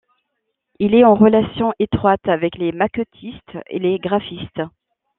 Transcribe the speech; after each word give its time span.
Il 0.79 0.95
est 0.95 1.03
en 1.03 1.13
relation 1.13 1.73
étroite 1.77 2.27
avec 2.27 2.57
les 2.57 2.71
maquettistes 2.71 3.59
et 3.67 3.77
les 3.77 3.99
graphistes. 3.99 4.61